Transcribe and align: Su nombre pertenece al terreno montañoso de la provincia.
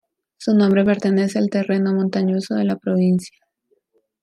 Su 0.39 0.55
nombre 0.55 0.83
pertenece 0.83 1.37
al 1.37 1.51
terreno 1.51 1.93
montañoso 1.93 2.55
de 2.55 2.63
la 2.63 2.75
provincia. 2.75 3.37